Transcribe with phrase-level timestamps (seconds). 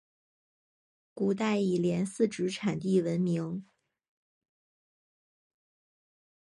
[1.13, 3.63] 古代以连四纸产地闻名。